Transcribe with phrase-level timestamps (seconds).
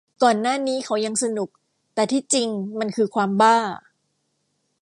[0.23, 1.49] ก่อนหน้านี้เขายังสนุก
[1.93, 2.47] แต่ที่จริง
[2.79, 3.57] มันคือความบ้า